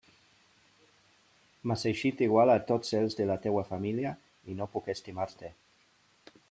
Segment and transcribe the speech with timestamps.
[1.71, 4.17] M'has eixit igual a tots els de la teua família,
[4.55, 5.55] i no puc estimar-te.